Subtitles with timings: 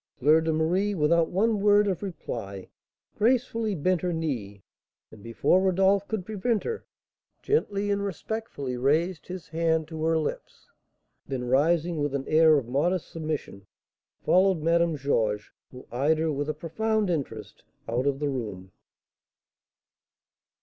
[0.17, 2.69] Fleur de Marie, without one word of reply,
[3.15, 4.63] gracefully bent her knee,
[5.11, 6.87] and, before Rodolph could prevent her,
[7.43, 10.65] gently and respectfully raised his hand to her lips;
[11.27, 13.67] then rising with an air of modest submission,
[14.25, 18.71] followed Madame Georges, who eyed her with a profound interest, out of the room.